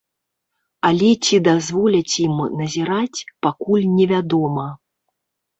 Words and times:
Але 0.87 1.09
ці 1.27 1.39
дазволяць 1.49 2.13
ім 2.25 2.33
назіраць, 2.63 3.23
пакуль 3.49 3.87
невядома. 3.97 4.67